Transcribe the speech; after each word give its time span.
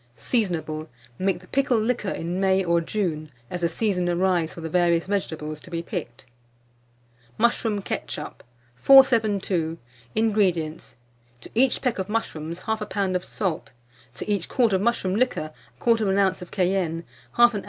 Seasonable. 0.17 0.87
Make 1.19 1.41
the 1.41 1.47
pickle 1.47 1.79
liquor 1.79 2.09
in 2.09 2.39
May 2.39 2.63
or 2.63 2.81
June, 2.81 3.29
as 3.51 3.61
the 3.61 3.69
season 3.69 4.09
arrives 4.09 4.51
for 4.55 4.61
the 4.61 4.67
various 4.67 5.05
vegetables 5.05 5.61
to 5.61 5.69
be 5.69 5.83
picked. 5.83 6.25
MUSHROOM 7.37 7.83
KETCHUP. 7.83 8.43
472. 8.77 9.77
INGREDIENTS. 10.15 10.95
To 11.41 11.51
each 11.53 11.83
peck 11.83 11.99
of 11.99 12.09
mushrooms 12.09 12.61
1/2 12.61 12.89
lb. 12.89 13.15
of 13.15 13.23
salt; 13.23 13.73
to 14.15 14.27
each 14.27 14.49
quart 14.49 14.73
of 14.73 14.81
mushroom 14.81 15.13
liquor 15.15 15.51
1/4 15.79 16.17
oz. 16.31 16.41
of 16.41 16.49
cayenne, 16.49 17.03
1/2 17.35 17.53
oz. 17.55 17.59